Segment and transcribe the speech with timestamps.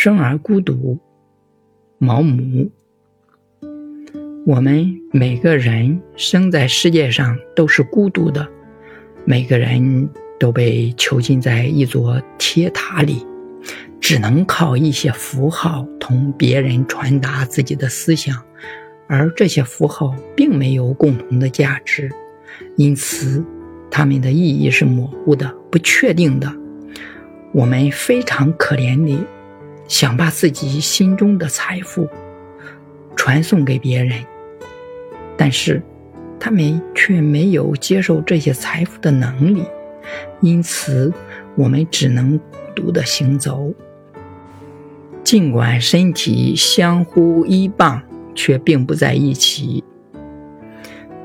[0.00, 0.96] 生而孤独，
[1.98, 2.70] 毛姆。
[4.46, 8.46] 我们每个人生在世界上都是孤独的，
[9.24, 10.08] 每个人
[10.38, 13.26] 都被囚禁在一座铁塔里，
[14.00, 18.40] 只能靠一些符号同别人传达自己的思想，
[19.08, 22.08] 而这些符号并没有共同的价值，
[22.76, 23.44] 因此
[23.90, 26.48] 它们的意义是模糊的、不确定的。
[27.52, 29.18] 我们非常可怜你。
[29.88, 32.08] 想把自己心中的财富
[33.16, 34.22] 传送给别人，
[35.36, 35.82] 但是
[36.38, 39.64] 他们却没有接受这些财富的能力，
[40.40, 41.12] 因此
[41.56, 42.44] 我们只能孤
[42.76, 43.72] 独的行走。
[45.24, 48.00] 尽管身体相互依傍，
[48.34, 49.82] 却并不在一起。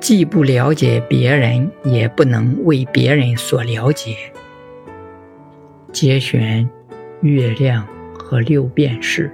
[0.01, 4.17] 既不了解别人，也不能为别人所了解。
[5.93, 6.69] 节选，
[7.21, 7.87] 月亮。
[8.23, 9.29] 和六便士。